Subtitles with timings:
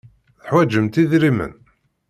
[0.41, 1.53] Teḥwajemt idrimen.